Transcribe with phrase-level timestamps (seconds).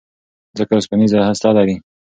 [0.57, 1.75] ځمکه اوسپنيزه هسته لري.